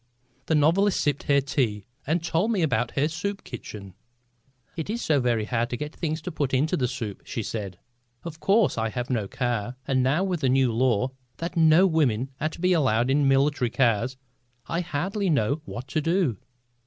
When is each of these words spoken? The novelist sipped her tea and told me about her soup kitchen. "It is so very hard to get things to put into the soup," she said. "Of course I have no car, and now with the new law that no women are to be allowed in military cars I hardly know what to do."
The 0.47 0.55
novelist 0.55 0.99
sipped 0.99 1.27
her 1.29 1.41
tea 1.41 1.85
and 2.07 2.23
told 2.23 2.49
me 2.51 2.63
about 2.63 2.95
her 2.97 3.07
soup 3.07 3.43
kitchen. 3.43 3.93
"It 4.75 4.89
is 4.89 4.99
so 5.03 5.19
very 5.19 5.45
hard 5.45 5.69
to 5.69 5.77
get 5.77 5.95
things 5.95 6.23
to 6.23 6.31
put 6.31 6.55
into 6.55 6.75
the 6.75 6.87
soup," 6.87 7.21
she 7.23 7.43
said. 7.43 7.77
"Of 8.23 8.39
course 8.39 8.79
I 8.79 8.89
have 8.89 9.11
no 9.11 9.27
car, 9.27 9.75
and 9.87 10.01
now 10.01 10.23
with 10.23 10.41
the 10.41 10.49
new 10.49 10.73
law 10.73 11.11
that 11.37 11.55
no 11.55 11.85
women 11.85 12.31
are 12.41 12.49
to 12.49 12.59
be 12.59 12.73
allowed 12.73 13.11
in 13.11 13.27
military 13.27 13.69
cars 13.69 14.17
I 14.65 14.79
hardly 14.81 15.29
know 15.29 15.61
what 15.65 15.87
to 15.89 16.01
do." 16.01 16.37